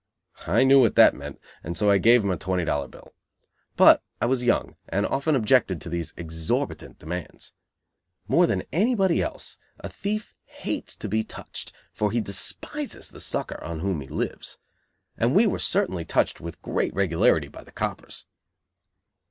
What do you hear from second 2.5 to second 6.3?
dollar bill. But I was young and often objected to these